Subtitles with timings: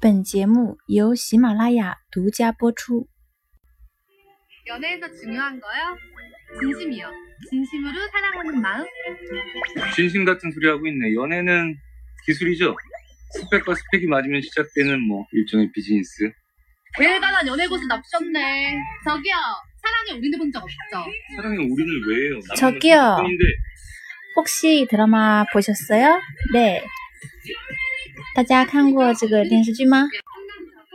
[0.00, 3.06] 本节目由喜马拉雅独家播出。
[4.66, 5.96] 연애에서 중요한 거요?
[6.60, 7.10] 진심이요.
[7.50, 8.86] 진심으로 사랑하는 마음?
[9.94, 11.14] 진심 같은 소리 하고 있네.
[11.14, 11.76] 연애는
[12.26, 12.76] 기술이죠.
[13.34, 16.30] 스펙과 스펙이 맞으면 시작되는 뭐 일종의 비즈니스.
[16.98, 18.78] 대단한 연애 고수 납셨네.
[19.04, 19.34] 저기요.
[19.82, 21.10] 사랑에 우린 해본 적 없죠?
[21.36, 22.38] 사랑에 우리는 왜 해요?
[22.48, 22.94] 남녀는 저기요.
[22.96, 23.44] 사랑꾼인데
[24.36, 26.20] 혹시 드라마 보셨어요?
[26.52, 26.84] 네.
[28.36, 30.06] 大家看过这个电视剧吗？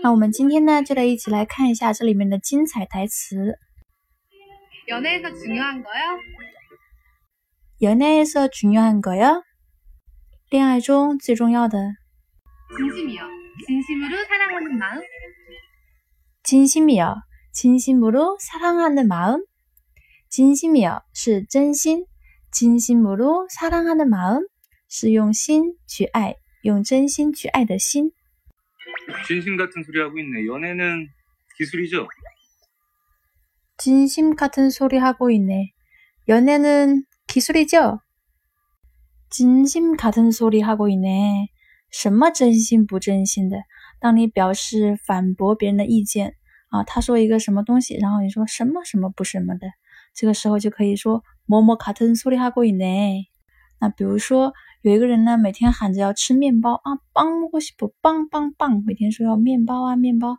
[0.03, 3.55] 那我们今天呢，就来一起来看一下这里面的精彩台词。
[4.87, 6.19] 연애에서 중요한 거요?
[7.81, 9.43] 연애에서 중요한 거요?
[10.49, 11.77] 恋爱中最重要的
[12.77, 13.21] 진심이요.
[13.65, 15.01] 진심으로 사랑하는 마음?
[16.43, 17.15] 진심이요.
[17.51, 19.43] 진심으로 사랑하는 마음.
[20.29, 22.05] 진심이요 是真心，
[22.51, 24.47] 진심으로 사랑하는 마음
[24.87, 28.11] 是用心去爱， 用真心去爱的心。
[29.25, 30.45] 진심 같은 소리 하고 있네.
[30.45, 31.07] 연애는
[31.57, 32.07] 기술이죠.
[33.77, 35.73] 진심 같은 소리 하고 있네.
[36.27, 37.99] 연애는 기술이죠?
[39.29, 41.49] 진심 같은 소리 하고 있네.
[41.89, 43.57] 什么真心不真心的？
[43.99, 46.35] 当你表示反驳别人的意见
[46.69, 49.67] 啊，他说一个什么东西，然后你说什么什么不什么的，
[50.13, 53.25] 这个时候就可以说某某같은소리하고 있네。
[53.79, 60.37] 那比如说 有一个人呢，每天喊着要吃面包啊，빵먹고싶어，棒棒棒，每天说要面包啊面包。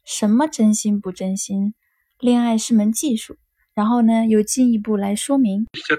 [0.05, 1.75] 什么真心不真心？
[2.21, 3.37] 恋爱是门技术。
[3.75, 5.99] 然后呢，又进一步来说明 시작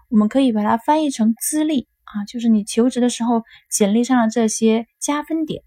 [0.10, 5.62] 我们可以把它翻译成资历啊，就是你求职的时候简历上的这些加分点。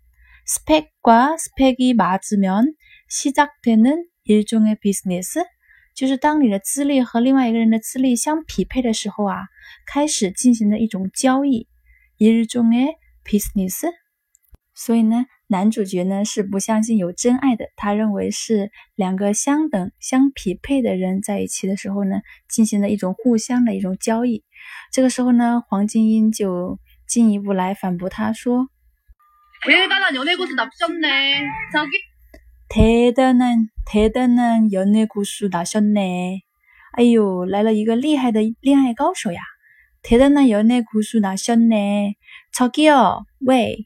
[0.46, 2.74] 스펙과 스펙이 맞으면
[3.08, 5.44] 시작되는 일종의 비즈니스，
[5.94, 9.48] 就是当你的资历和另外一个人的资历相匹配的时候啊，
[9.86, 11.68] 开始进行的一种交易。
[12.18, 13.92] 일종의 비즈니스。
[14.74, 24.44] 所以呢， 男主角呢是不相信有真爱的，他认为是两个相等、相匹配的人在一起的时候呢，进行了一种互相的一种交易。
[24.92, 28.68] 这个时候呢，黄晶英就进一步来反驳他说
[29.66, 31.46] 대단한 연애 고수 납셨네.
[31.74, 31.92] 저기
[32.70, 36.44] ：“대단한 대단한 연애 고수 나셨네。”
[36.94, 39.42] 哎呦，来了一个厉害的恋爱高手呀！
[40.02, 43.86] 대단한 연애 고수 나셨네。저기요，喂，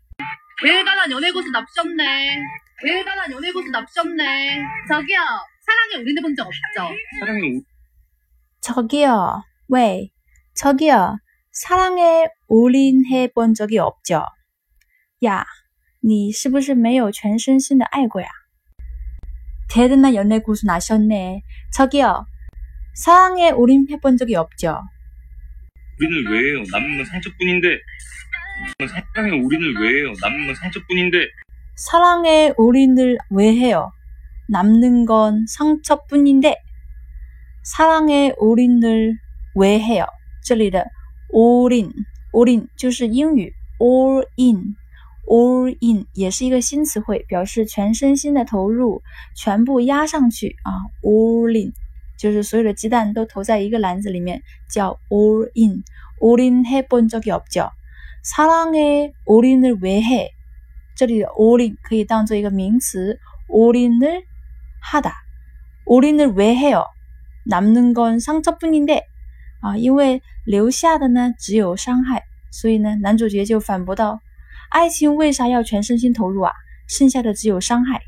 [0.61, 2.39] 대단한 연애 고수 납셨네.
[2.85, 4.61] 대단한 연애 고수 납셨네.
[4.89, 5.19] 저기요.
[5.65, 6.95] 사랑에 우린 해본 적 없죠?
[7.19, 7.63] 사랑에 우-
[8.61, 10.09] 저기요, 왜?
[10.55, 11.17] 저기요,
[11.51, 14.25] 사랑에 올인해 본 적이 없죠?
[15.25, 15.45] 야,
[16.01, 18.27] 你是不是没有全身心的爱过呀？
[19.69, 21.41] 대단한 연애 고수 나셨네.
[21.73, 22.25] 저기요,
[22.95, 24.81] 사랑에 올인해 본 적이 없죠?
[25.99, 26.63] 우리는 왜 해요?
[26.71, 27.67] 남는 건 상처뿐인데.
[29.15, 30.13] 사랑에 우리는 왜 해요?
[30.21, 31.27] 남는 건 상처뿐인데.
[31.75, 33.91] 사랑에 올인을 왜 해요?
[34.49, 36.55] 남는 건 상처뿐인데.
[37.63, 39.17] 사랑에 올인을
[39.55, 40.05] 왜 해요?
[40.43, 40.85] 这里的
[41.33, 49.01] all in，all in 就是英语 all in，all in 也是一个新词汇，表示全身心的投入，
[49.35, 51.73] 全部压上去啊，all in
[52.17, 57.71] 就是所有的鸡蛋都投在一个篮子里面，叫 all in。all in 해본적이없죠。
[58.23, 60.29] 사랑에 all in을 왜 해？
[60.95, 63.19] 这里的 all in 可以当做一个名词，
[63.49, 64.23] all in을
[64.81, 66.85] 하다。all in을 왜 해요？
[67.45, 69.03] 남는 건 상처뿐인데。
[69.61, 74.19] 啊，因为留下的呢只有伤害，所以呢男主角就反驳道：“
[74.69, 76.51] 爱情为啥要全身心投入啊？
[76.87, 78.01] 剩下的只有伤害。”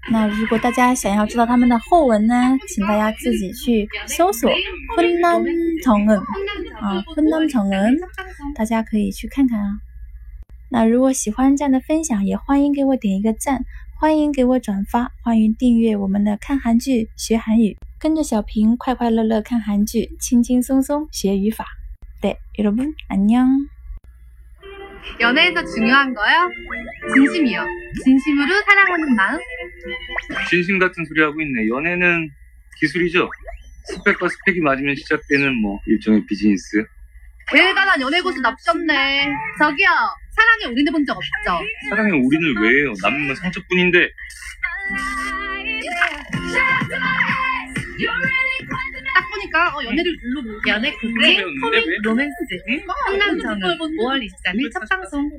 [0.09, 4.49] 那如果大家想要知道他们的后文呢，请大家自己去搜索“
[4.95, 5.43] 昆南
[5.83, 6.21] 정은”
[6.81, 7.99] 啊，“昆南정은”，
[8.55, 9.79] 大家可以去看看啊。
[10.71, 13.65] 那如果喜欢这样的分享，也欢迎给我点一个赞，
[13.99, 21.67] 欢迎给我转发，欢迎订阅我们的看韩剧学韩语，跟着小平快快乐乐看韩剧，轻轻松松学语法。
[22.21, 23.69] 对，여러분안 녕。
[25.21, 26.51] 연애에서 중요한 거요?
[27.15, 27.65] 진심이요.
[28.05, 29.39] 진심으로 사랑하는 마음?
[30.50, 31.68] 진심 같은 소리 하고 있네.
[31.68, 32.30] 연애는
[32.80, 33.30] 기술이죠.
[33.86, 36.84] 스펙과 스펙이 맞으면 시작되는 뭐 일종의 비즈니스.
[37.52, 39.28] 대단한 연애 고수 납셨네.
[39.60, 39.88] 저기요,
[40.36, 41.66] 사랑에 올인해본 적 없죠?
[41.90, 42.94] 사랑에 올인을 왜 해요?
[43.02, 44.10] 남는 건 상처뿐인데.
[49.14, 51.96] 딱 보니까 어, 연애를 둘로 모으 연애 배웠는데, 코믹 왜?
[52.04, 52.34] 로맨스
[53.06, 55.30] 한남정은 5월 23일 첫 방송